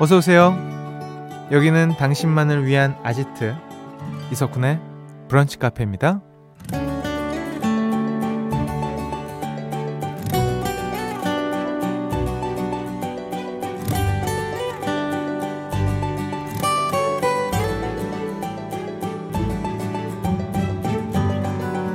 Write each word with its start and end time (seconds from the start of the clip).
어서 0.00 0.16
오세요. 0.16 0.56
여기는 1.52 1.96
당신만을 1.96 2.66
위한 2.66 2.96
아지트 3.02 3.54
이석훈의 4.32 4.80
브런치 5.28 5.58
카페입니다. 5.58 6.20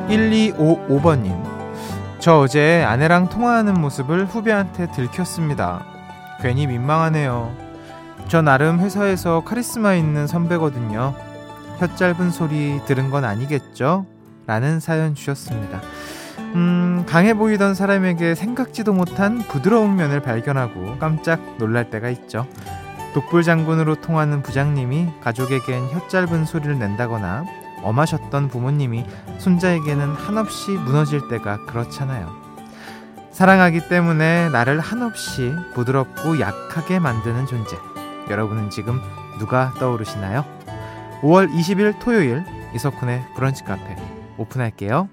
1255번님. 0.10 1.38
저 2.20 2.40
어제 2.40 2.84
아내랑 2.84 3.30
통화하는 3.30 3.80
모습을 3.80 4.26
후배한테 4.26 4.88
들켰습니다. 4.92 5.86
괜히 6.42 6.68
민망하네요. 6.68 7.69
저 8.30 8.44
나름 8.44 8.80
회사에서 8.80 9.44
카리스마 9.44 9.96
있는 9.96 10.28
선배거든요. 10.28 11.16
혀 11.80 11.96
짧은 11.96 12.30
소리 12.30 12.80
들은 12.86 13.10
건 13.10 13.26
아니겠죠? 13.26 14.06
라는 14.46 14.80
사연 14.80 15.16
주셨습니다. 15.16 15.82
음, 16.54 17.06
강해 17.08 17.34
보이던 17.34 17.74
사람에게 17.74 18.36
생각지도 18.36 18.94
못한 18.94 19.40
부드러운 19.40 19.96
면을 19.96 20.20
발견하고 20.22 21.00
깜짝 21.00 21.42
놀랄 21.58 21.90
때가 21.90 22.10
있죠. 22.10 22.46
독불 23.16 23.42
장군으로 23.42 23.96
통하는 23.96 24.44
부장님이 24.44 25.08
가족에겐 25.24 25.88
혀 25.88 26.08
짧은 26.08 26.46
소리를 26.46 26.78
낸다거나 26.78 27.46
엄하셨던 27.82 28.50
부모님이 28.50 29.06
손자에게는 29.40 30.14
한없이 30.14 30.70
무너질 30.70 31.28
때가 31.30 31.66
그렇잖아요. 31.66 32.32
사랑하기 33.32 33.90
때문에 33.90 34.50
나를 34.50 34.80
한없이 34.80 35.56
부드럽고 35.74 36.40
약하게 36.40 37.00
만드는 37.00 37.48
존재. 37.48 37.76
여러분은 38.30 38.70
지금 38.70 39.02
누가 39.40 39.74
떠오르시나요? 39.80 40.46
5월 41.22 41.52
20일 41.52 42.00
토요일 42.00 42.44
이석훈의 42.76 43.24
브런치 43.36 43.64
카페 43.64 43.96
오픈할게요. 44.38 45.10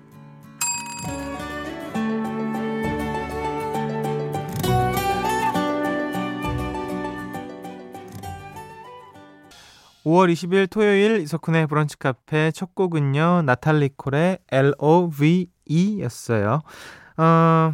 5월 10.05 10.31
20일 10.33 10.71
토요일 10.71 11.21
이석훈의 11.23 11.67
브런치 11.67 11.99
카페 11.99 12.53
첫 12.53 12.77
곡은요. 12.77 13.43
나탈리 13.43 13.91
콜의 13.97 14.39
L-O-V-E였어요. 14.53 16.61
어, 17.17 17.73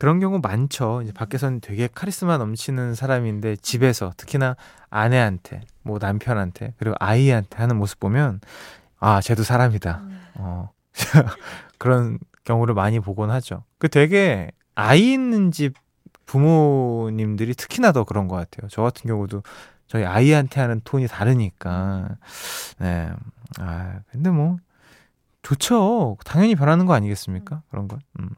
그런 0.00 0.18
경우 0.18 0.40
많죠. 0.42 1.02
이제 1.02 1.12
밖에서는 1.12 1.60
되게 1.60 1.86
카리스마 1.86 2.38
넘치는 2.38 2.94
사람인데 2.94 3.56
집에서 3.56 4.14
특히나 4.16 4.56
아내한테, 4.88 5.60
뭐 5.82 5.98
남편한테, 6.00 6.72
그리고 6.78 6.96
아이한테 6.98 7.58
하는 7.58 7.76
모습 7.76 8.00
보면 8.00 8.40
아, 8.98 9.20
쟤도 9.20 9.42
사람이다. 9.42 10.02
어. 10.36 10.70
그런 11.76 12.18
경우를 12.44 12.74
많이 12.74 12.98
보곤 12.98 13.30
하죠. 13.30 13.64
그 13.76 13.88
되게 13.90 14.50
아이 14.74 15.12
있는 15.12 15.50
집 15.52 15.74
부모님들이 16.24 17.52
특히나 17.52 17.92
더 17.92 18.04
그런 18.04 18.26
것 18.26 18.36
같아요. 18.36 18.68
저 18.70 18.80
같은 18.80 19.06
경우도 19.06 19.42
저희 19.86 20.06
아이한테 20.06 20.62
하는 20.62 20.80
톤이 20.82 21.08
다르니까. 21.08 22.08
네. 22.78 23.10
아, 23.58 24.00
근데 24.10 24.30
뭐, 24.30 24.56
좋죠. 25.42 26.16
당연히 26.24 26.54
변하는 26.54 26.86
거 26.86 26.94
아니겠습니까? 26.94 27.60
그런 27.68 27.86
건. 27.86 28.00
음. 28.18 28.30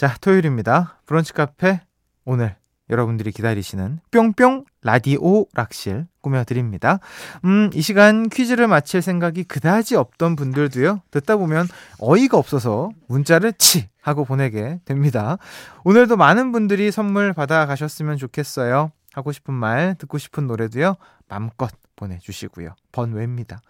자, 0.00 0.16
토요일입니다. 0.22 0.98
브런치 1.04 1.34
카페. 1.34 1.82
오늘 2.24 2.56
여러분들이 2.88 3.32
기다리시는 3.32 4.00
뿅뿅 4.10 4.64
라디오 4.80 5.44
락실 5.52 6.06
꾸며드립니다. 6.22 7.00
음, 7.44 7.68
이 7.74 7.82
시간 7.82 8.30
퀴즈를 8.30 8.66
마칠 8.66 9.02
생각이 9.02 9.44
그다지 9.44 9.96
없던 9.96 10.36
분들도요, 10.36 11.02
듣다 11.10 11.36
보면 11.36 11.66
어이가 11.98 12.38
없어서 12.38 12.88
문자를 13.08 13.52
치! 13.58 13.90
하고 14.00 14.24
보내게 14.24 14.80
됩니다. 14.86 15.36
오늘도 15.84 16.16
많은 16.16 16.50
분들이 16.50 16.90
선물 16.90 17.34
받아가셨으면 17.34 18.16
좋겠어요. 18.16 18.92
하고 19.12 19.32
싶은 19.32 19.52
말, 19.52 19.96
듣고 19.98 20.16
싶은 20.16 20.46
노래도요, 20.46 20.96
맘껏 21.28 21.70
보내주시고요. 21.96 22.74
번외입니다. 22.92 23.60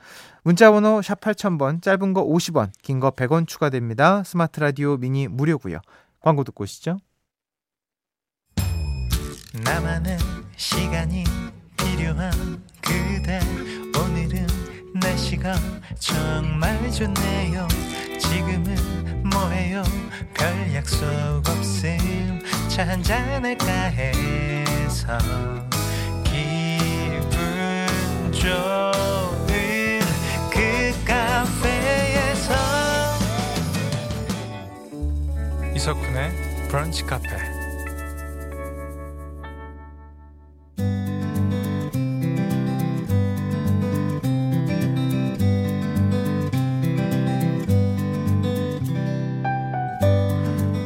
문자번호 0.44 1.02
샵 1.02 1.20
8000번, 1.20 1.82
짧은 1.82 2.12
거 2.12 2.24
50원, 2.24 2.70
긴 2.82 3.00
거 3.00 3.10
100원 3.10 3.48
추가됩니다. 3.48 4.22
스마트 4.22 4.60
라디오 4.60 4.97
미니 4.97 5.26
무료고요. 5.26 5.80
광고 6.20 6.44
듣고 6.44 6.64
오시죠. 6.64 7.00
나만의 9.64 10.19
시간이 10.56 11.25
필요한 11.76 12.31
그대. 12.81 13.41
오늘은 13.98 14.47
날씨가 14.94 15.54
정말 15.98 16.91
좋네요. 16.92 17.66
지금은 18.20 19.22
뭐해요? 19.30 19.82
별 20.34 20.75
약속 20.75 21.03
없음. 21.48 22.41
차 22.69 22.86
한잔할까 22.86 23.66
해서 23.66 25.19
기분 26.25 27.32
좋 28.32 29.09
이석훈의 35.90 36.68
브런치 36.68 37.04
카페 37.04 37.28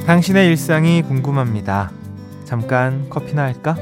당신의 0.06 0.48
일상이 0.48 1.02
궁금합니다. 1.02 1.90
잠깐 2.44 3.08
커피나 3.10 3.44
할까? 3.44 3.76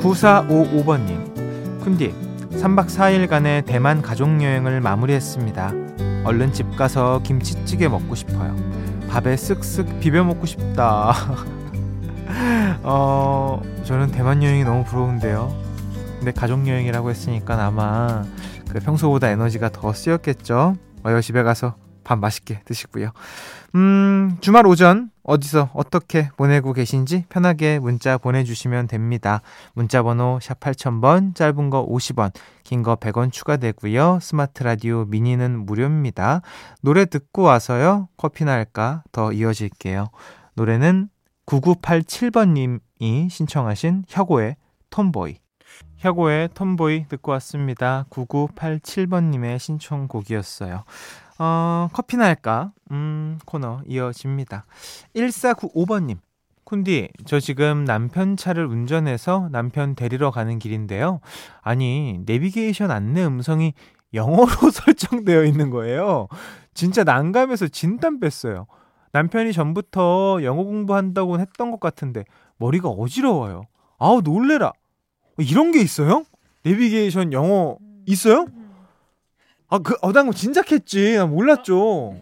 (9455번님) 0.00 1.80
쿤디 1.84 2.21
3박 2.60 2.86
4일간의 2.86 3.66
대만 3.66 4.02
가족여행을 4.02 4.80
마무리했습니다 4.80 5.72
얼른 6.24 6.52
집 6.52 6.76
가서 6.76 7.20
김치찌개 7.22 7.88
먹고 7.88 8.14
싶어요 8.14 8.56
밥에 9.08 9.34
쓱쓱 9.34 10.00
비벼 10.00 10.24
먹고 10.24 10.46
싶다 10.46 11.12
어 12.82 13.60
저는 13.84 14.12
대만 14.12 14.42
여행이 14.42 14.64
너무 14.64 14.84
부러운데요 14.84 15.72
근데 16.22 16.30
가족여행이라고 16.30 17.10
했으니까 17.10 17.66
아마 17.66 18.24
그 18.72 18.78
평소보다 18.78 19.28
에너지가 19.28 19.70
더 19.70 19.92
쓰였겠죠. 19.92 20.76
어여 21.04 21.20
집에 21.20 21.42
가서 21.42 21.74
밥 22.04 22.20
맛있게 22.20 22.60
드시고요. 22.64 23.10
음, 23.74 24.36
주말 24.40 24.66
오전 24.66 25.10
어디서 25.22 25.70
어떻게 25.72 26.28
보내고 26.36 26.72
계신지 26.74 27.24
편하게 27.30 27.78
문자 27.78 28.18
보내주시면 28.18 28.86
됩니다. 28.86 29.40
문자 29.72 30.02
번호 30.02 30.38
샵 30.42 30.60
8000번, 30.60 31.34
짧은 31.34 31.70
거 31.70 31.86
50원, 31.86 32.32
긴 32.64 32.82
거 32.82 32.96
100원 32.96 33.32
추가되고요. 33.32 34.18
스마트 34.20 34.62
라디오 34.62 35.04
미니는 35.06 35.64
무료입니다. 35.64 36.42
노래 36.82 37.06
듣고 37.06 37.42
와서요. 37.42 38.08
커피나 38.18 38.52
할까 38.52 39.04
더 39.12 39.32
이어질게요. 39.32 40.08
노래는 40.54 41.08
9987번님이 41.46 43.30
신청하신 43.30 44.04
혁오의 44.08 44.56
톰보이. 44.90 45.36
혁오의 45.96 46.50
톰보이 46.54 47.06
듣고 47.08 47.32
왔습니다. 47.32 48.04
9987번님의 48.10 49.58
신청곡이었어요. 49.58 50.84
어, 51.44 51.88
커피나 51.92 52.24
할까? 52.26 52.70
음, 52.92 53.36
코너 53.46 53.80
이어집니다. 53.88 54.64
1495번님. 55.16 56.18
쿤디, 56.64 57.08
저 57.26 57.40
지금 57.40 57.84
남편 57.84 58.36
차를 58.36 58.64
운전해서 58.64 59.48
남편 59.50 59.96
데리러 59.96 60.30
가는 60.30 60.60
길인데요. 60.60 61.18
아니, 61.60 62.20
내비게이션 62.26 62.92
안내 62.92 63.24
음성이 63.24 63.74
영어로 64.14 64.46
설정되어 64.70 65.42
있는 65.42 65.70
거예요. 65.70 66.28
진짜 66.74 67.02
난감해서 67.02 67.66
진땀 67.66 68.20
뺐어요. 68.20 68.66
남편이 69.10 69.52
전부터 69.52 70.44
영어 70.44 70.62
공부한다고 70.62 71.40
했던 71.40 71.72
것 71.72 71.80
같은데 71.80 72.24
머리가 72.58 72.88
어지러워요. 72.88 73.64
아우, 73.98 74.20
놀래라. 74.20 74.72
이런 75.38 75.72
게 75.72 75.80
있어요? 75.80 76.24
내비게이션 76.62 77.32
영어 77.32 77.78
있어요? 78.06 78.46
아, 79.72 79.78
그, 79.78 79.96
어, 80.02 80.12
난거 80.12 80.34
진작 80.34 80.70
했지. 80.70 81.16
나 81.16 81.24
몰랐죠. 81.24 82.20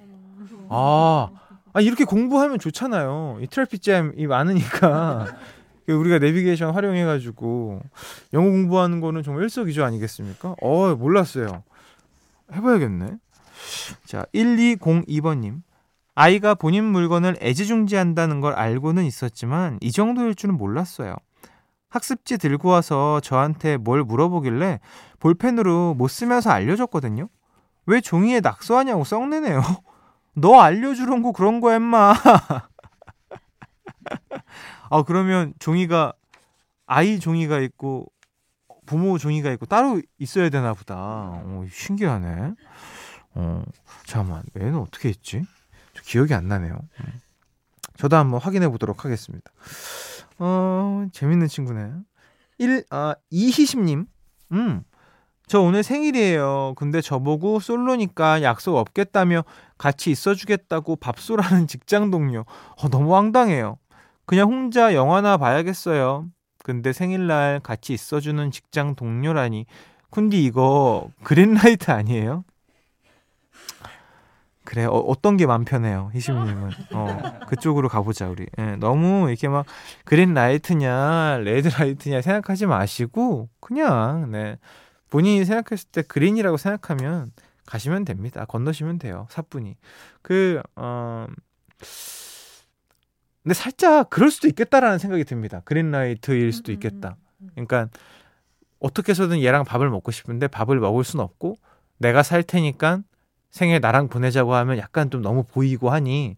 아, 0.69 1.31
아, 1.73 1.81
이렇게 1.81 2.05
공부하면 2.05 2.61
좋잖아요. 2.61 3.38
이 3.41 3.49
트래픽 3.49 3.82
잼이 3.82 4.29
많으니까. 4.29 5.26
그 5.85 5.93
우리가 5.93 6.20
내비게이션 6.20 6.73
활용해가지고 6.73 7.81
영어 8.35 8.50
공부하는 8.50 9.00
거는 9.00 9.25
정말 9.25 9.43
일석이조 9.43 9.82
아니겠습니까? 9.85 10.55
어, 10.62 10.94
몰랐어요. 10.94 11.64
해봐야겠네. 12.52 13.17
자, 14.06 14.25
1202번님. 14.32 15.62
아이가 16.14 16.55
본인 16.55 16.85
물건을 16.85 17.37
애지중지한다는 17.43 18.41
걸 18.41 18.52
알고는 18.52 19.05
있었지만 19.05 19.79
이 19.81 19.91
정도일 19.91 20.37
줄은 20.37 20.56
몰랐어요. 20.56 21.17
학습지 21.88 22.38
들고 22.38 22.69
와서 22.69 23.19
저한테 23.19 23.76
뭘 23.76 24.05
물어보길래 24.05 24.79
볼펜으로 25.19 25.94
못 25.94 26.06
쓰면서 26.06 26.50
알려줬거든요. 26.50 27.29
왜 27.86 28.00
종이에 28.00 28.40
낙서하냐고 28.40 29.04
썩내네요. 29.04 29.62
너 30.34 30.60
알려주는 30.60 31.22
거 31.22 31.32
그런 31.32 31.60
거야, 31.60 31.76
임마. 31.76 32.14
아, 34.90 35.02
그러면 35.04 35.54
종이가, 35.58 36.12
아이 36.86 37.20
종이가 37.20 37.60
있고, 37.60 38.06
부모 38.86 39.18
종이가 39.18 39.50
있고, 39.52 39.66
따로 39.66 40.00
있어야 40.18 40.48
되나 40.50 40.74
보다. 40.74 40.96
어, 40.96 41.64
신기하네. 41.70 42.54
어, 43.34 43.64
잠깐만, 44.06 44.42
얘는 44.58 44.78
어떻게 44.78 45.08
했지? 45.08 45.44
기억이 46.02 46.34
안 46.34 46.48
나네요. 46.48 46.72
음. 46.74 47.20
저도 47.96 48.16
한번 48.16 48.40
확인해 48.40 48.68
보도록 48.68 49.04
하겠습니다. 49.04 49.50
어, 50.38 51.06
재밌는 51.12 51.48
친구네. 51.48 51.92
1, 52.58 52.84
아, 52.90 53.14
이희심님. 53.30 54.06
음, 54.52 54.84
저 55.50 55.61
오늘 55.61 55.82
생일이에요. 55.82 56.75
근데 56.76 57.00
저보고 57.00 57.58
솔로니까 57.58 58.41
약속 58.43 58.76
없겠다며 58.76 59.43
같이 59.79 60.12
있어주겠다고 60.12 60.94
밥소라는 60.94 61.67
직장 61.67 62.12
동료. 62.12 62.44
어, 62.76 62.88
너무 62.88 63.17
황당해요. 63.17 63.76
그냥 64.26 64.49
혼자 64.49 64.94
영화나 64.94 65.38
봐야겠어요. 65.38 66.26
근데 66.62 66.93
생일날 66.93 67.58
같이 67.64 67.93
있어주는 67.93 68.52
직장 68.52 68.94
동료라니. 68.94 69.67
쿤디 70.12 70.35
이거 70.35 71.08
green 71.25 71.57
light 71.57 71.90
아니에요? 71.91 72.44
그래 74.64 74.85
어떤 74.84 75.14
게 75.20 75.46
마음 75.47 75.64
편해요 75.64 76.12
희심님은 76.14 76.70
어 76.93 77.23
그쪽으로 77.49 77.88
가보자 77.88 78.29
우리 78.29 78.47
예, 78.58 78.76
너무 78.76 79.29
이렇게 79.29 79.49
막 79.49 79.67
green 80.04 80.32
light냐 80.32 81.38
red 81.38 81.69
light냐 81.69 82.20
생각하지 82.20 82.67
마시고 82.67 83.49
그냥 83.58 84.31
네 84.31 84.58
본인이 85.10 85.44
생각했을 85.44 85.88
때 85.90 86.02
green이라고 86.02 86.56
생각하면 86.56 87.32
가시면 87.66 88.04
됩니다. 88.04 88.44
건너시면 88.46 88.98
돼요. 88.98 89.26
사뿐히. 89.30 89.76
그 90.22 90.62
어 90.76 91.26
근데 93.42 93.54
살짝 93.54 94.10
그럴 94.10 94.30
수도 94.30 94.48
있겠다라는 94.48 94.98
생각이 94.98 95.24
듭니다. 95.24 95.62
그린 95.64 95.90
라이트일 95.90 96.52
수도 96.52 96.72
있겠다. 96.72 97.16
음, 97.38 97.44
음, 97.44 97.44
음. 97.58 97.66
그러니까 97.66 97.88
어떻게 98.80 99.10
해서든 99.12 99.42
얘랑 99.42 99.64
밥을 99.64 99.88
먹고 99.90 100.10
싶은데 100.10 100.46
밥을 100.48 100.78
먹을 100.78 101.04
순 101.04 101.20
없고 101.20 101.56
내가 101.98 102.22
살 102.22 102.42
테니까 102.42 103.02
생일 103.50 103.80
나랑 103.80 104.08
보내자고 104.08 104.54
하면 104.54 104.78
약간 104.78 105.10
좀 105.10 105.22
너무 105.22 105.42
보이고 105.44 105.90
하니 105.90 106.36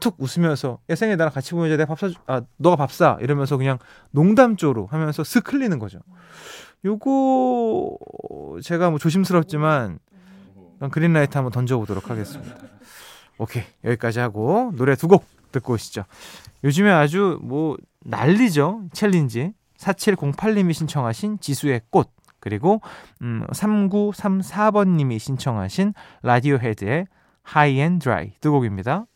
툭 0.00 0.16
웃으면서 0.20 0.80
야 0.88 0.94
생일 0.94 1.16
나랑 1.18 1.32
같이 1.32 1.52
보내자. 1.52 1.76
내가 1.76 1.94
밥사아 1.94 2.42
너가 2.56 2.76
밥 2.76 2.92
사. 2.92 3.18
이러면서 3.20 3.56
그냥 3.56 3.78
농담조로 4.12 4.86
하면서 4.86 5.22
슥 5.24 5.52
흘리는 5.52 5.78
거죠. 5.78 5.98
요거 6.84 8.58
제가 8.62 8.90
뭐 8.90 8.98
조심스럽지만 8.98 9.98
green 10.90 11.13
light 11.13 11.36
한번 11.36 11.52
던져보도록 11.52 12.10
하겠습니다. 12.10 12.56
오케이 13.38 13.64
여기까지 13.84 14.20
하고 14.20 14.72
노래 14.76 14.94
두 14.94 15.08
곡 15.08 15.24
듣고 15.52 15.74
오시죠. 15.74 16.04
요즘에 16.64 16.90
아주 16.90 17.38
뭐 17.42 17.76
난리죠 18.04 18.84
챌린지 18.92 19.52
4708님이 19.78 20.72
신청하신 20.74 21.40
지수의 21.40 21.80
꽃 21.90 22.10
그리고 22.40 22.80
음, 23.22 23.44
3934번님이 23.48 25.18
신청하신 25.18 25.94
Radiohead의 26.22 27.06
High 27.48 27.80
and 27.80 28.02
Dry 28.02 28.32
두 28.40 28.50
곡입니다. 28.52 29.06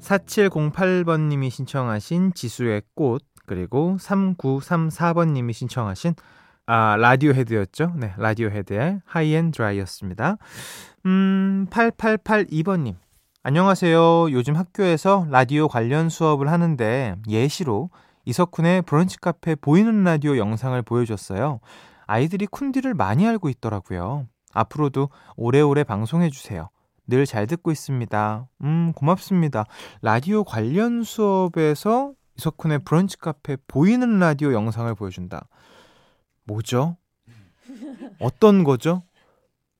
4708번님이 0.00 1.50
신청하신 1.50 2.32
지수의 2.34 2.82
꽃 2.94 3.24
그리고 3.46 3.96
3934번님이 4.00 5.52
신청하신 5.52 6.14
아 6.66 6.96
Radiohead였죠. 6.96 7.92
네, 7.96 8.12
Radiohead의 8.16 9.00
and 9.16 9.56
Dry였습니다. 9.56 10.36
음, 11.06 11.66
8882번님. 11.70 12.96
안녕하세요. 13.44 14.32
요즘 14.32 14.56
학교에서 14.56 15.26
라디오 15.30 15.68
관련 15.68 16.08
수업을 16.08 16.50
하는데 16.50 17.14
예시로 17.28 17.90
이석훈의 18.24 18.82
브런치 18.82 19.18
카페 19.20 19.54
보이는 19.54 20.02
라디오 20.02 20.36
영상을 20.36 20.80
보여줬어요. 20.82 21.60
아이들이 22.08 22.46
쿤디를 22.46 22.94
많이 22.94 23.24
알고 23.28 23.48
있더라고요. 23.48 24.26
앞으로도 24.52 25.10
오래오래 25.36 25.84
방송해주세요. 25.84 26.68
늘 27.06 27.24
잘 27.26 27.46
듣고 27.46 27.70
있습니다. 27.70 28.48
음, 28.64 28.92
고맙습니다. 28.96 29.64
라디오 30.02 30.42
관련 30.42 31.04
수업에서 31.04 32.10
이석훈의 32.38 32.80
브런치 32.80 33.18
카페 33.18 33.56
보이는 33.68 34.18
라디오 34.18 34.52
영상을 34.52 34.92
보여준다. 34.96 35.46
뭐죠? 36.46 36.96
어떤 38.18 38.64
거죠? 38.64 39.02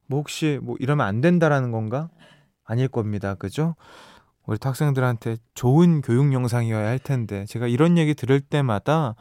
뭐 0.06 0.18
혹시 0.18 0.58
뭐 0.62 0.76
이러면 0.78 1.06
안 1.06 1.20
된다라는 1.20 1.70
건가? 1.72 2.10
아닐 2.64 2.88
겁니다. 2.88 3.34
그죠? 3.34 3.74
우리 4.44 4.58
학생들한테 4.60 5.36
좋은 5.54 6.02
교육 6.02 6.32
영상이어야 6.32 6.86
할 6.86 6.98
텐데 6.98 7.46
제가 7.46 7.66
이런 7.66 7.98
얘기 7.98 8.14
들을 8.14 8.40
때마다 8.40 9.16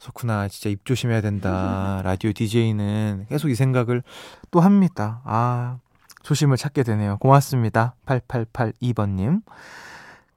그렇구나. 0.00 0.48
진짜 0.48 0.68
입 0.68 0.84
조심해야 0.84 1.20
된다. 1.22 2.00
라디오 2.04 2.32
DJ는 2.32 3.26
계속 3.28 3.48
이 3.48 3.54
생각을 3.54 4.02
또 4.50 4.60
합니다. 4.60 5.22
아, 5.24 5.78
조심을 6.22 6.56
찾게 6.56 6.82
되네요. 6.82 7.16
고맙습니다. 7.18 7.96
8882번 8.06 9.10
님. 9.10 9.40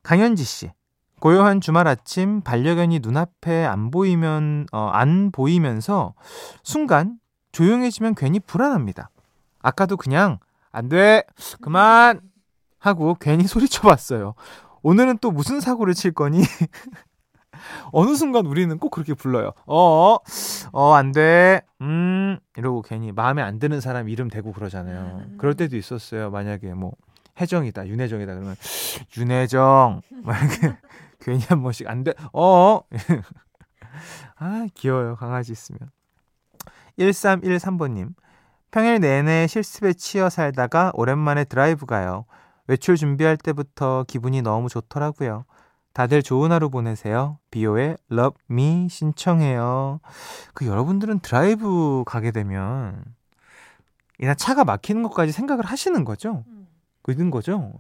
강현지 0.03 0.43
씨. 0.43 0.71
고요한 1.19 1.61
주말 1.61 1.87
아침 1.87 2.41
반려견이 2.41 2.99
눈앞에 2.99 3.65
안 3.65 3.89
보이면 3.89 4.67
어, 4.71 4.89
안 4.93 5.31
보이면서 5.31 6.13
순간 6.63 7.19
조용해지면 7.51 8.15
괜히 8.15 8.39
불안합니다. 8.39 9.09
아까도 9.59 9.97
그냥 9.97 10.39
안 10.71 10.89
돼. 10.89 11.23
그만 11.61 12.21
하고 12.77 13.15
괜히 13.19 13.45
소리쳐 13.47 13.81
봤어요. 13.81 14.35
오늘은 14.83 15.17
또 15.19 15.31
무슨 15.31 15.59
사고를 15.59 15.93
칠 15.93 16.11
거니? 16.11 16.41
어느 17.91 18.15
순간 18.15 18.45
우리는 18.45 18.77
꼭 18.77 18.91
그렇게 18.91 19.15
불러요. 19.15 19.51
어, 19.65 20.17
어, 20.71 20.93
안 20.93 21.11
돼. 21.11 21.61
음, 21.81 22.37
이러고 22.55 22.83
괜히 22.83 23.11
마음에 23.11 23.41
안 23.41 23.57
드는 23.57 23.81
사람 23.81 24.07
이름 24.07 24.29
대고 24.29 24.51
그러잖아요. 24.53 25.25
음. 25.25 25.35
그럴 25.39 25.55
때도 25.55 25.75
있었어요. 25.75 26.29
만약에 26.29 26.73
뭐, 26.75 26.93
혜정이다, 27.39 27.87
윤혜정이다. 27.87 28.33
그러면, 28.35 28.55
윤혜정. 29.17 30.01
막 30.23 30.41
이렇게 30.43 30.77
괜히 31.19 31.43
한 31.45 31.61
번씩 31.61 31.87
안 31.87 32.03
돼. 32.03 32.13
어. 32.33 32.81
아, 34.37 34.67
귀여워요. 34.73 35.15
강아지 35.15 35.51
있으면. 35.51 35.79
1313번 36.99 37.91
님. 37.91 38.13
평일 38.71 38.99
내내 38.99 39.47
실습에 39.47 39.93
치여 39.93 40.29
살다가 40.29 40.91
오랜만에 40.93 41.45
드라이브 41.45 41.85
가요. 41.85 42.25
외출 42.67 42.95
준비할 42.95 43.37
때부터 43.37 44.03
기분이 44.07 44.41
너무 44.41 44.69
좋더라고요. 44.69 45.45
다들 45.93 46.21
좋은 46.21 46.51
하루 46.51 46.69
보내세요. 46.69 47.39
비오의 47.49 47.97
Love 48.11 48.39
Me 48.51 48.87
신청해요. 48.89 49.99
그 50.53 50.67
여러분들은 50.67 51.21
드라이브 51.21 52.03
가게 52.05 52.31
되면 52.31 53.03
이나 54.19 54.35
차가 54.35 54.63
막히는 54.63 55.01
것까지 55.03 55.31
생각을 55.31 55.65
하시는 55.65 56.03
거죠? 56.03 56.43
그든 57.01 57.31
거죠? 57.31 57.73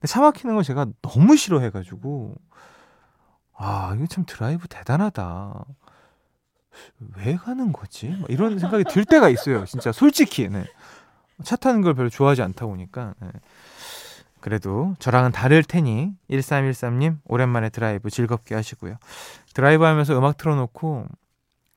근데 0.00 0.10
차 0.10 0.20
막히는 0.22 0.54
걸 0.54 0.64
제가 0.64 0.86
너무 1.02 1.36
싫어해가지고 1.36 2.34
아 3.54 3.94
이거 3.94 4.06
참 4.06 4.24
드라이브 4.26 4.66
대단하다. 4.66 5.64
왜 7.16 7.36
가는 7.36 7.72
거지? 7.72 8.16
이런 8.28 8.58
생각이 8.58 8.84
들 8.84 9.04
때가 9.04 9.28
있어요. 9.28 9.66
진짜 9.66 9.92
솔직히 9.92 10.48
네. 10.48 10.64
차 11.44 11.56
타는 11.56 11.82
걸 11.82 11.94
별로 11.94 12.08
좋아하지 12.08 12.40
않다 12.42 12.64
보니까 12.66 13.14
네. 13.20 13.28
그래도 14.40 14.94
저랑은 14.98 15.32
다를 15.32 15.62
테니 15.62 16.14
1313님 16.30 17.18
오랜만에 17.26 17.68
드라이브 17.68 18.08
즐겁게 18.08 18.54
하시고요. 18.54 18.96
드라이브 19.52 19.84
하면서 19.84 20.16
음악 20.16 20.38
틀어놓고 20.38 21.06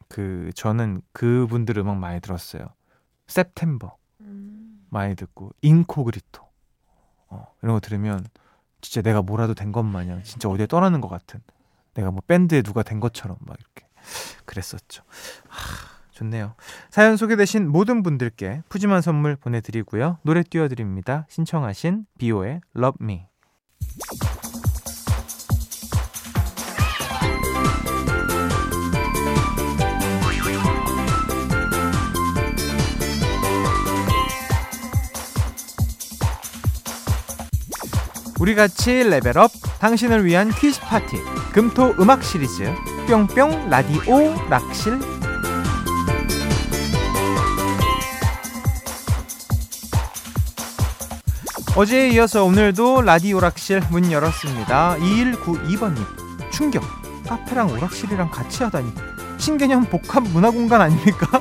그 0.07 0.51
저는 0.55 1.01
그분들 1.11 1.77
음악 1.79 1.97
많이 1.97 2.21
들었어요. 2.21 2.67
september 3.29 3.91
음. 4.21 4.85
많이 4.89 5.15
듣고 5.15 5.51
인코그리토 5.61 6.52
어, 7.33 7.47
이런 7.61 7.75
거 7.75 7.79
들으면 7.79 8.25
진짜 8.81 9.01
내가 9.01 9.21
뭐라도 9.21 9.53
된 9.53 9.71
것 9.71 9.83
마냥 9.83 10.21
진짜 10.23 10.49
어디에 10.49 10.67
떠나는 10.67 11.01
것 11.01 11.07
같은 11.07 11.41
내가 11.95 12.11
뭐 12.11 12.21
밴드에 12.27 12.61
누가 12.61 12.83
된 12.83 12.99
것처럼 12.99 13.37
막 13.41 13.57
이렇게 13.59 13.87
그랬었죠. 14.45 15.03
하, 15.47 15.87
좋네요. 16.11 16.53
사연 16.89 17.17
소개되신 17.17 17.67
모든 17.69 18.03
분들께 18.03 18.61
푸짐한 18.69 19.01
선물 19.01 19.35
보내드리고요. 19.35 20.19
노래 20.23 20.43
띄워드립니다. 20.43 21.25
신청하신 21.29 22.05
비오의 22.19 22.61
Love 22.77 22.97
Me. 23.03 23.27
우리 38.43 38.55
같이 38.55 39.05
level 39.05 39.40
up 39.40 39.53
당신을 39.79 40.25
위한 40.25 40.51
퀴즈 40.51 40.81
파티 40.81 41.15
금토 41.53 41.95
음악 41.97 42.21
시리즈 42.25 42.69
뿅뿅 43.07 43.69
라디오 43.69 44.35
락실. 44.49 44.99
어제에 51.77 52.09
이어서 52.09 52.43
오늘도 52.43 53.03
라디오 53.03 53.39
락실 53.39 53.81
문 53.89 54.11
열었습니다. 54.11 54.97
2192번님 54.97 56.51
충격. 56.51 56.83
카페랑 57.25 57.71
오락실이랑 57.71 58.29
같이 58.29 58.61
하다니. 58.63 58.91
신개념 59.37 59.85
복합 59.85 60.21
문화공간 60.21 60.81
아닙니까? 60.81 61.39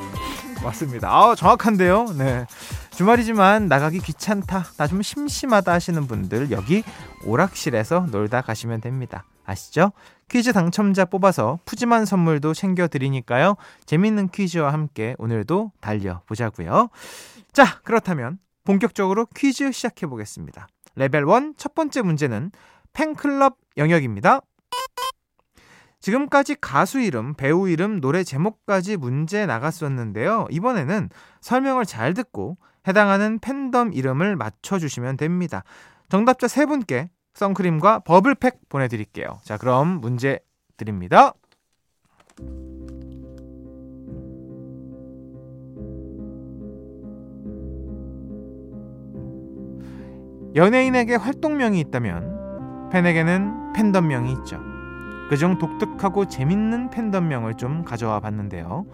맞습니다. 0.63 1.09
아, 1.09 1.35
정확한데요. 1.35 2.05
네. 2.17 2.45
주말이지만 2.91 3.67
나가기 3.67 3.99
귀찮다, 3.99 4.63
나 4.77 4.87
좀 4.87 5.01
심심하다 5.01 5.71
하시는 5.71 6.05
분들 6.07 6.51
여기 6.51 6.83
오락실에서 7.25 8.07
놀다 8.11 8.41
가시면 8.41 8.81
됩니다. 8.81 9.25
아시죠? 9.45 9.91
퀴즈 10.29 10.53
당첨자 10.53 11.05
뽑아서 11.05 11.59
푸짐한 11.65 12.05
선물도 12.05 12.53
챙겨 12.53 12.87
드리니까요. 12.87 13.55
재밌는 13.85 14.29
퀴즈와 14.29 14.71
함께 14.71 15.15
오늘도 15.17 15.71
달려 15.81 16.21
보자고요. 16.27 16.89
자, 17.51 17.79
그렇다면 17.83 18.37
본격적으로 18.63 19.25
퀴즈 19.35 19.71
시작해 19.71 20.07
보겠습니다. 20.07 20.67
레벨 20.95 21.23
1 21.27 21.53
첫 21.57 21.75
번째 21.75 22.01
문제는 22.03 22.51
팬클럽 22.93 23.57
영역입니다. 23.77 24.41
지금까지 26.03 26.57
가수 26.59 26.99
이름, 26.99 27.33
배우 27.33 27.69
이름, 27.69 28.01
노래 28.01 28.25
제목까지 28.25 28.97
문제 28.97 29.45
나갔었는데요. 29.45 30.47
이번에는 30.51 31.09
설명을 31.39 31.85
잘 31.85 32.13
듣고 32.13 32.57
해당하는 32.85 33.39
팬덤 33.39 33.93
이름을 33.93 34.35
맞춰주시면 34.35 35.15
됩니다. 35.15 35.63
정답자 36.09 36.49
세 36.49 36.65
분께 36.65 37.09
선크림과 37.35 37.99
버블팩 37.99 38.67
보내드릴게요. 38.67 39.39
자, 39.43 39.57
그럼 39.57 40.01
문제 40.01 40.39
드립니다. 40.75 41.33
연예인에게 50.53 51.15
활동명이 51.15 51.79
있다면 51.79 52.89
팬에게는 52.91 53.71
팬덤명이 53.71 54.33
있죠. 54.33 54.72
그중 55.33 55.57
독특하고 55.57 56.25
재밌는 56.27 56.91
팬덤명을 56.91 57.55
좀 57.55 57.83
가져와 57.83 58.19
봤는데요. 58.19 58.85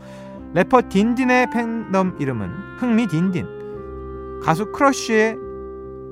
래퍼 0.54 0.84
딘딘의 0.88 1.50
팬덤 1.52 2.16
이름은 2.18 2.50
흥미 2.78 3.08
딘딘. 3.08 4.40
가수 4.42 4.72
크러쉬의 4.72 5.36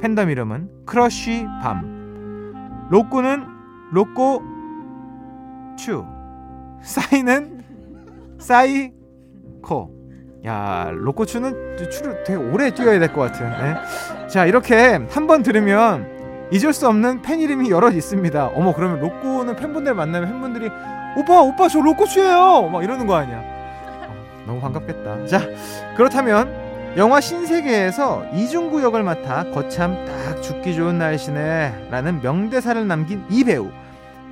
팬덤 0.01 0.29
이름은 0.29 0.69
크러쉬 0.85 1.45
밤. 1.63 2.87
로꼬는 2.89 3.45
로꼬 3.93 4.43
추. 5.77 6.03
싸이는 6.81 7.63
싸이 8.37 8.91
코. 9.63 9.95
야, 10.45 10.89
로꼬추는 10.93 11.77
추를 11.89 12.23
되게 12.25 12.35
오래 12.37 12.69
뛰어야 12.73 12.99
될 12.99 13.13
것 13.13 13.21
같은. 13.21 13.49
네. 13.49 14.27
자, 14.27 14.45
이렇게 14.45 14.99
한 15.09 15.25
번 15.25 15.41
들으면 15.41 16.16
잊을 16.51 16.73
수 16.73 16.87
없는 16.87 17.21
팬 17.21 17.39
이름이 17.39 17.69
여러 17.69 17.89
있습니다. 17.91 18.47
어머 18.55 18.73
그러면 18.73 18.99
로꼬는 18.99 19.55
팬분들 19.55 19.93
만나면 19.93 20.29
팬분들이 20.29 20.69
오빠 21.17 21.41
오빠 21.41 21.67
저 21.67 21.79
로꼬추예요 21.79 22.69
막 22.69 22.83
이러는 22.83 23.05
거 23.07 23.15
아니야. 23.15 23.39
어, 23.39 24.15
너무 24.45 24.59
반갑겠다. 24.61 25.25
자 25.25 25.41
그렇다면 25.95 26.67
영화 26.95 27.19
신세계에서 27.19 28.25
이중구 28.33 28.81
역을 28.81 29.03
맡아 29.03 29.51
거참 29.51 30.05
딱 30.05 30.41
죽기 30.41 30.73
좋은 30.75 30.97
날씨네 30.97 31.89
라는 31.91 32.21
명대사를 32.21 32.87
남긴 32.87 33.23
이 33.29 33.43
배우 33.43 33.69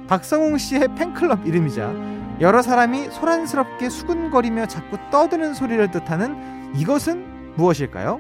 박성웅 0.08 0.58
씨의 0.58 0.88
팬클럽 0.96 1.46
이름이자 1.46 1.94
여러 2.42 2.62
사람이 2.62 3.10
소란스럽게 3.12 3.90
수근거리며 3.90 4.68
자꾸 4.68 4.98
떠드는 5.12 5.54
소리를 5.54 5.90
뜻하는 5.92 6.74
이것은 6.76 7.54
무엇일까요? 7.56 8.20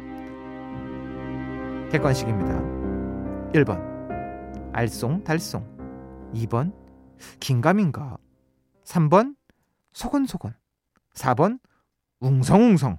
객관식입니다. 1.91 2.74
1번 3.55 3.81
알쏭달쏭 4.73 5.63
2번 6.33 6.73
긴가민가 7.39 8.17
3번 8.83 9.35
소곤소곤 9.93 10.53
4번 11.13 11.59
웅성웅성 12.19 12.97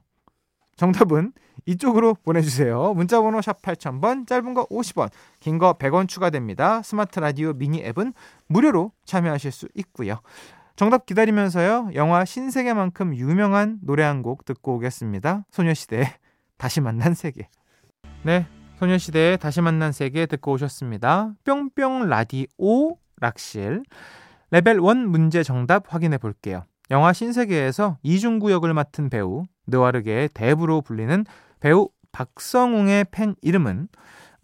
정답은 0.77 1.33
이쪽으로 1.65 2.15
보내주세요. 2.15 2.93
문자번호 2.95 3.41
샵 3.41 3.61
8000번, 3.63 4.27
짧은 4.27 4.53
거 4.55 4.67
50원, 4.67 5.11
긴 5.41 5.59
거 5.59 5.73
100원 5.73 6.07
추가됩니다. 6.07 6.83
스마트 6.83 7.19
라디오 7.19 7.55
미니 7.55 7.83
앱은 7.83 8.13
무료로 8.47 8.93
참여하실 9.07 9.53
수 9.53 9.69
있고요. 9.75 10.21
정답 10.77 11.07
기다리면서요. 11.07 11.91
영화 11.95 12.25
신세계만큼 12.27 13.17
유명한 13.17 13.79
노래 13.83 14.03
한 14.05 14.23
곡 14.23 14.45
듣고 14.45 14.77
오겠습니다. 14.77 15.47
소녀시대 15.51 16.19
다시 16.59 16.81
만난 16.83 17.15
세계. 17.15 17.49
네, 18.23 18.47
소녀시대의 18.77 19.39
다시 19.39 19.63
만난 19.63 19.93
세계 19.93 20.27
듣고 20.27 20.53
오셨습니다. 20.53 21.33
뿅뿅 21.45 22.09
라디오 22.09 22.97
락실 23.21 23.83
레벨 24.51 24.77
1 24.77 24.81
문제 25.07 25.43
정답 25.43 25.93
확인해 25.93 26.19
볼게요. 26.19 26.65
영화 26.91 27.13
신세계에서 27.13 27.99
이중구 28.03 28.53
역을 28.53 28.75
맡은 28.75 29.09
배우 29.09 29.45
느와르계의 29.67 30.29
대부로 30.35 30.83
불리는 30.83 31.25
배우 31.61 31.89
박성웅의 32.13 33.07
팬 33.11 33.35
이름은 33.41 33.89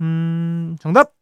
음, 0.00 0.76
정답 0.80 1.12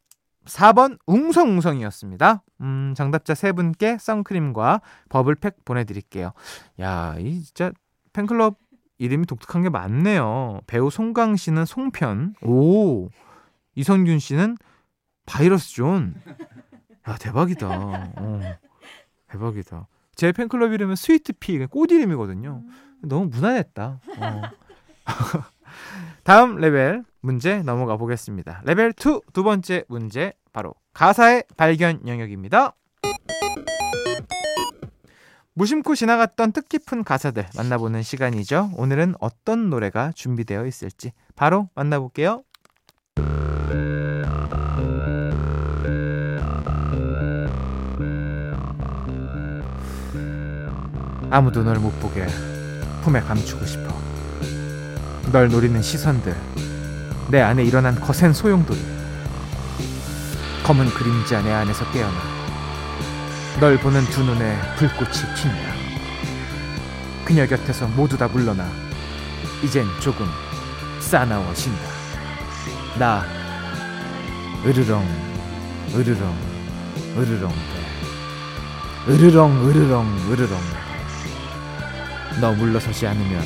4번 0.45 0.99
웅성웅성이었습니다. 1.07 2.43
음, 2.63 2.95
정답자 2.97 3.35
세 3.35 3.53
분께 3.53 3.99
선크림과 3.99 4.81
버블팩 5.09 5.65
보내드릴게요. 5.65 6.33
야, 6.81 7.17
이 7.19 7.43
진짜 7.43 7.73
팬클럽 8.13 8.57
이름이 9.01 9.25
독특한 9.25 9.63
게 9.63 9.71
많네요. 9.71 10.61
배우 10.67 10.91
송강 10.91 11.37
씨는 11.37 11.65
송편. 11.65 12.35
오. 12.43 13.09
이선균 13.75 14.19
씨는 14.19 14.59
바이러스 15.25 15.73
존. 15.73 16.15
야, 17.09 17.17
대박이다. 17.17 17.69
어. 17.71 18.41
대박이다. 19.29 19.89
제 20.17 20.33
팬클럽 20.33 20.73
이름은 20.73 20.97
Sweet 20.97 21.33
Pea, 21.33 21.65
꽃 21.65 21.91
이름이거든요. 21.91 22.63
너무 23.03 23.27
무난했다. 23.29 24.01
어. 24.19 24.43
다음 26.23 26.57
레벨 26.57 27.03
문제 27.23 27.63
넘어가 27.63 27.97
보겠습니다. 27.97 28.61
레벨 28.67 28.91
2 28.91 29.21
두 29.33 29.43
번째 29.43 29.85
문제 29.89 30.35
바로 30.53 30.75
가사의 30.93 31.45
발견 31.57 32.07
영역입니다. 32.07 32.75
무심코 35.61 35.95
지나갔던 35.95 36.53
뜻깊은 36.53 37.05
가사들 37.05 37.47
만나보는 37.55 38.03
시간이죠. 38.03 38.71
오늘은 38.79 39.15
어떤 39.21 39.69
노래가 39.69 40.11
준비되어 40.15 40.65
있을지 40.65 41.13
바로 41.37 41.69
만나볼게요. 41.75 42.45
아무도 51.29 51.63
널 51.63 51.77
못 51.77 51.91
보게 52.01 52.27
품에 53.03 53.21
감추고 53.21 53.67
싶어. 53.67 53.95
널 55.31 55.51
노리는 55.51 55.83
시선들, 55.83 56.35
내 57.31 57.43
안에 57.43 57.65
일어난 57.65 58.01
거센 58.01 58.33
소용돌이, 58.33 58.81
검은 60.65 60.89
그림자 60.89 61.43
내 61.43 61.53
안에서 61.53 61.85
깨어나. 61.93 62.40
널 63.61 63.77
보는 63.77 64.03
두 64.07 64.25
눈에 64.25 64.59
불꽃이 64.77 65.13
핀다. 65.37 65.75
그녀 67.27 67.47
곁에서 67.47 67.87
모두 67.89 68.17
다 68.17 68.27
물러나 68.27 68.67
이젠 69.63 69.85
조금 70.01 70.27
싸나워진다. 71.01 71.83
나 72.99 73.23
으르렁 74.65 75.07
으르렁 75.95 76.37
으르렁 77.19 77.51
돼. 77.51 79.13
으르렁 79.13 79.69
으르렁 79.69 80.31
으르렁 80.31 80.61
너 82.41 82.53
물러서지 82.55 83.07
않으면 83.09 83.45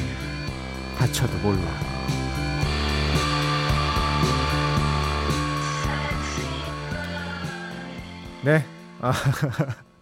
다쳐도 0.96 1.36
몰라. 1.38 1.60
네. 8.44 8.64
아, 9.00 9.12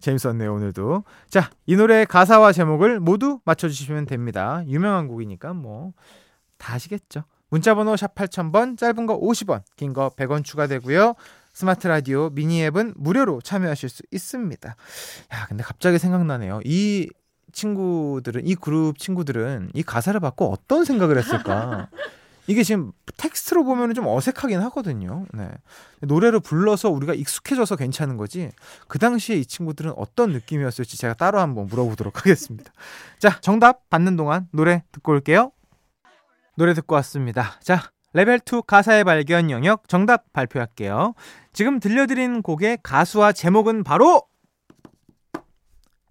재밌었네요, 0.00 0.54
오늘도. 0.54 1.04
자, 1.28 1.50
이 1.66 1.76
노래의 1.76 2.06
가사와 2.06 2.52
제목을 2.52 3.00
모두 3.00 3.40
맞춰주시면 3.44 4.06
됩니다. 4.06 4.62
유명한 4.66 5.08
곡이니까 5.08 5.52
뭐, 5.54 5.92
다 6.58 6.74
아시겠죠? 6.74 7.24
문자번호 7.50 7.96
샵 7.96 8.14
8000번, 8.14 8.76
짧은 8.76 9.06
거 9.06 9.18
50원, 9.18 9.62
긴 9.76 9.92
거 9.94 10.10
100원 10.16 10.44
추가되고요. 10.44 11.14
스마트 11.54 11.86
라디오 11.88 12.30
미니 12.30 12.62
앱은 12.64 12.94
무료로 12.96 13.40
참여하실 13.40 13.88
수 13.88 14.02
있습니다. 14.12 14.68
야, 14.68 15.46
근데 15.48 15.62
갑자기 15.64 15.98
생각나네요. 15.98 16.60
이 16.64 17.08
친구들은, 17.52 18.46
이 18.46 18.54
그룹 18.54 18.98
친구들은 18.98 19.70
이 19.74 19.82
가사를 19.82 20.18
받고 20.20 20.52
어떤 20.52 20.84
생각을 20.84 21.16
했을까? 21.16 21.88
이게 22.48 22.62
지금 22.62 22.92
텍스트로 23.18 23.62
보면 23.62 23.92
좀 23.92 24.06
어색하긴 24.06 24.58
하거든요. 24.62 25.26
네. 25.34 25.50
노래를 26.00 26.40
불러서 26.40 26.88
우리가 26.88 27.12
익숙해져서 27.12 27.76
괜찮은 27.76 28.16
거지. 28.16 28.50
그 28.88 28.98
당시에 28.98 29.36
이 29.36 29.44
친구들은 29.44 29.92
어떤 29.96 30.32
느낌이었을지 30.32 30.96
제가 30.96 31.12
따로 31.12 31.40
한번 31.40 31.66
물어보도록 31.66 32.16
하겠습니다. 32.24 32.72
자, 33.18 33.38
정답 33.42 33.90
받는 33.90 34.16
동안 34.16 34.48
노래 34.50 34.82
듣고 34.92 35.12
올게요. 35.12 35.52
노래 36.56 36.72
듣고 36.72 36.94
왔습니다. 36.94 37.60
자, 37.60 37.90
레벨 38.14 38.40
2 38.40 38.62
가사의 38.66 39.04
발견 39.04 39.50
영역 39.50 39.86
정답 39.86 40.32
발표할게요. 40.32 41.12
지금 41.52 41.80
들려드린 41.80 42.40
곡의 42.40 42.78
가수와 42.82 43.32
제목은 43.32 43.84
바로 43.84 44.22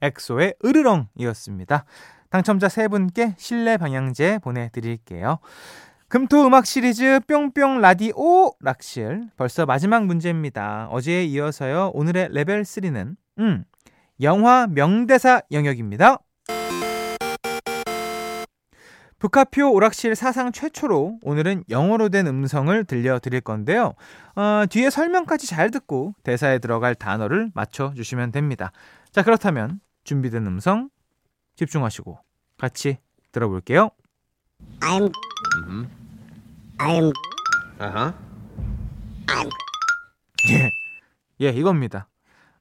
엑소의 0.02 0.54
으르렁이었습니다. 0.64 1.86
당첨자 2.30 2.70
세 2.70 2.88
분께 2.88 3.34
실내 3.40 3.78
방향제 3.78 4.40
보내드릴게요. 4.44 5.40
금토 6.10 6.48
음악 6.48 6.66
시리즈 6.66 7.20
뿅뿅 7.28 7.82
라디오 7.82 8.54
락실 8.62 9.30
벌써 9.36 9.66
마지막 9.66 10.06
문제입니다. 10.06 10.88
어제에 10.90 11.26
이어서요. 11.26 11.92
오늘의 11.94 12.30
레벨 12.32 12.62
3는 12.62 13.18
음, 13.40 13.66
영화 14.22 14.68
명대사 14.68 15.42
영역입니다. 15.52 16.20
브카표 19.20 19.74
오락실 19.74 20.16
사상 20.16 20.54
최초로 20.54 21.20
오늘은 21.24 21.66
영어로 21.70 22.08
된 22.08 22.26
음성을 22.26 22.86
들려드릴 22.86 23.42
건데요. 23.42 23.94
어, 24.38 24.64
뒤에 24.70 24.90
설명까지 24.90 25.46
잘 25.46 25.72
듣고 25.72 26.14
대사에 26.24 26.60
들어갈 26.60 26.96
단어를 26.96 27.52
맞춰주시면 27.54 28.32
됩니다. 28.32 28.72
자, 29.12 29.24
그렇다면 29.24 29.82
준비된 30.06 30.48
음성 30.48 30.90
집중하시고 31.58 32.18
같이 32.58 32.98
들어볼게요. 33.34 33.90
I'm 34.82 35.12
Mhm. 35.58 35.88
I'm 36.80 37.12
Uh-huh. 37.80 38.14
I'm 39.28 39.50
예, 40.50 40.72
예, 41.42 41.50
이겁니다. 41.50 42.08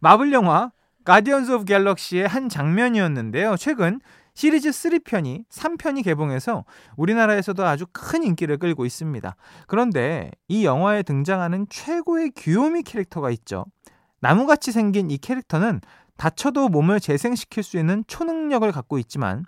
마블 0.01 0.33
영화 0.33 0.73
가디언즈 1.05 1.53
오브 1.53 1.65
갤럭시의 1.65 2.27
한 2.27 2.49
장면이었는데요. 2.49 3.57
최근 3.57 4.01
시리즈 4.35 4.71
3편이 4.71 5.45
3편이 5.49 6.05
개봉해서 6.05 6.65
우리나라에서도 6.97 7.65
아주 7.65 7.87
큰 7.93 8.23
인기를 8.23 8.59
끌고 8.59 8.85
있습니다. 8.85 9.37
그런데 9.67 10.31
이 10.49 10.65
영화에 10.67 11.03
등장하는 11.03 11.67
최고의 11.71 12.33
귀요미 12.37 12.83
캐릭터가 12.83 13.31
있죠. 13.31 13.65
나무같이 14.21 14.73
생긴 14.73 15.11
이 15.11 15.17
캐릭터는 15.19 15.81
다쳐도 16.17 16.69
몸을 16.69 17.01
재생시킬 17.01 17.63
수 17.63 17.79
있는 17.79 18.05
초능력을 18.07 18.71
갖고 18.73 18.99
있지만 18.99 19.45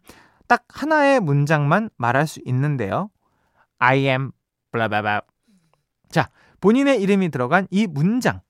딱 0.48 0.64
하나의 0.68 1.20
문장만 1.20 1.90
말할 1.96 2.26
수 2.26 2.40
있는데요. 2.44 3.10
I 3.78 3.98
am 4.06 4.32
블라바바. 4.72 5.22
자, 6.10 6.30
본인의 6.60 7.00
이름이 7.02 7.28
들어간 7.28 7.68
이 7.70 7.86
문장 7.86 8.40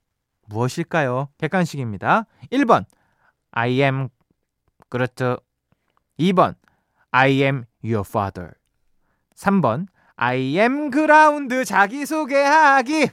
무엇일까요? 0.46 1.28
객관식입니다. 1.38 2.24
1번 2.52 2.86
I 3.50 3.82
am 3.82 4.08
그루트 4.88 5.36
2번 6.18 6.54
I 7.10 7.42
am 7.42 7.64
your 7.82 8.04
father 8.06 8.52
3번 9.34 9.88
I 10.16 10.58
am 10.58 10.90
그라운드 10.90 11.64
자기소개하기 11.64 13.10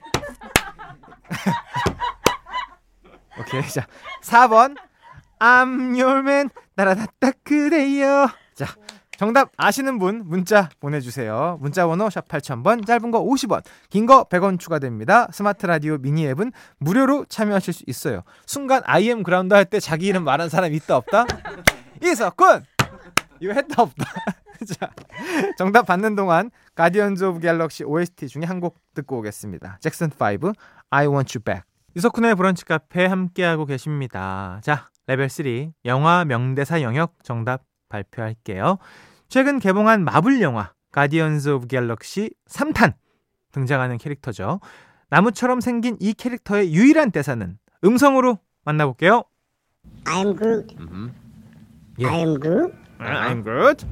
오케이 3.40 3.68
자 3.70 3.86
4번 4.22 4.78
I'm 5.40 6.00
your 6.00 6.20
man 6.20 6.50
따라다따 6.76 7.32
그래요 7.44 8.28
자 8.56 8.66
정답 9.18 9.50
아시는 9.56 9.98
분 10.00 10.24
문자 10.26 10.70
보내주세요. 10.82 11.58
문자 11.62 11.86
번호 11.88 12.10
샵 12.10 12.28
8000번 12.28 12.86
짧은 12.86 13.12
거 13.12 13.24
50원 13.24 13.64
긴 13.90 14.06
거 14.06 14.26
100원 14.26 14.60
추가됩니다. 14.60 15.28
스마트 15.32 15.66
라디오 15.66 15.98
미니 15.98 16.26
앱은 16.28 16.52
무료로 16.80 17.26
참여하실 17.30 17.74
수 17.74 17.84
있어요. 17.88 18.24
순간 18.46 18.82
IM 18.86 19.24
그라운드 19.24 19.54
할 19.54 19.66
때 19.66 19.80
자기 19.80 20.08
이름 20.08 20.24
말한 20.26 20.50
사람 20.50 20.74
있다 20.74 20.98
없다? 20.98 21.26
이석훈! 22.04 22.66
이거 23.40 23.54
있다 23.54 23.84
없다. 23.84 24.06
자, 24.80 24.90
정답 25.58 25.86
받는 25.86 26.16
동안 26.16 26.50
가디언즈 26.76 27.24
오브 27.24 27.40
갤럭시 27.40 27.84
OST 27.86 28.28
중에 28.28 28.44
한 28.46 28.60
곡 28.60 28.78
듣고 28.94 29.20
오겠습니다. 29.20 29.78
잭슨 29.82 30.10
5 30.12 30.54
I 30.90 31.08
Want 31.08 31.38
You 31.38 31.44
Back. 31.44 31.64
이석훈의 31.96 32.36
브런치 32.36 32.66
카페 32.66 33.06
함께하고 33.06 33.66
계십니다. 33.66 34.60
자, 34.62 34.90
레벨 35.08 35.30
3 35.30 35.72
영화 35.86 36.26
명대사 36.26 36.82
영역 36.82 37.14
정답 37.24 37.64
발표할게요. 37.96 38.78
최근 39.30 39.60
개봉한 39.60 40.04
마블 40.04 40.42
영화 40.42 40.74
가디언즈 40.92 41.50
오브 41.50 41.68
갤럭시 41.68 42.32
3탄 42.48 42.94
등장하는 43.52 43.98
캐릭터죠. 43.98 44.60
나무처럼 45.10 45.62
생긴 45.62 45.98
이 46.00 46.14
캐릭터의 46.14 46.74
유일한 46.74 47.12
대사는 47.12 47.58
음성으로 47.84 48.40
만나볼게요. 48.64 49.24
I'm 50.06 50.38
Groot. 50.38 50.76
Mhm. 50.78 51.12
예. 52.00 52.06
I'm 52.06 52.42
Groot. 52.42 52.74
I'm 53.00 53.44
Groot. 53.44 53.86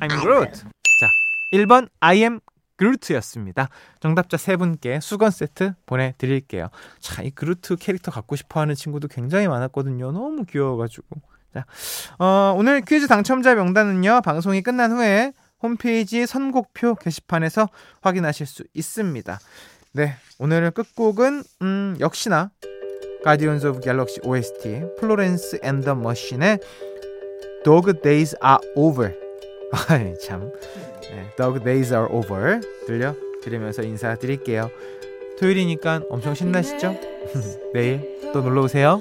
I'm 0.00 0.20
Groot. 0.20 0.52
자, 0.52 1.08
1번 1.52 1.88
I 2.00 2.18
am 2.18 2.40
그루트였습니다. 2.76 3.68
정답자 4.00 4.36
세 4.36 4.56
분께 4.56 4.98
수건 5.00 5.30
세트 5.30 5.74
보내드릴게요. 5.86 6.68
자, 6.98 7.22
이 7.22 7.30
그루트 7.30 7.76
캐릭터 7.76 8.10
갖고 8.10 8.34
싶어하는 8.34 8.74
친구도 8.74 9.08
굉장히 9.08 9.46
많았거든요. 9.46 10.10
너무 10.10 10.44
귀여워가지고. 10.44 11.20
자, 11.52 11.66
어, 12.18 12.54
오늘 12.56 12.80
퀴즈 12.80 13.06
당첨자 13.06 13.54
명단은요 13.54 14.22
방송이 14.24 14.62
끝난 14.62 14.92
후에 14.92 15.32
홈페이지 15.62 16.26
선곡표 16.26 16.94
게시판에서 16.96 17.68
확인하실 18.00 18.46
수 18.46 18.64
있습니다. 18.74 19.38
네, 19.92 20.14
오늘 20.38 20.70
끝곡은 20.70 21.42
음, 21.62 21.96
역시나 22.00 22.50
가디언즈 23.24 23.66
오브 23.66 23.80
갤럭시 23.80 24.20
OST 24.24 24.82
플로렌스 24.98 25.60
앤 25.62 25.82
더 25.82 25.94
머신의 25.94 26.58
Dog 27.64 27.92
Days 28.02 28.34
Are 28.42 28.58
Over. 28.74 29.14
아이 29.88 30.18
참. 30.18 30.50
네, 31.02 31.30
Dog 31.36 31.62
Days 31.62 31.92
Are 31.92 32.08
Over 32.10 32.60
들려 32.86 33.14
드리면서 33.42 33.82
인사드릴게요. 33.82 34.70
토요일이니까 35.38 36.02
엄청 36.08 36.34
신나시죠? 36.34 36.98
내일 37.74 38.32
또 38.32 38.40
놀러 38.40 38.62
오세요. 38.62 39.00